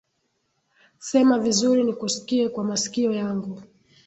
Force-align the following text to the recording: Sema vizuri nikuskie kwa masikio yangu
Sema 0.99 1.37
vizuri 1.39 1.83
nikuskie 1.83 2.49
kwa 2.49 2.63
masikio 2.63 3.11
yangu 3.13 3.61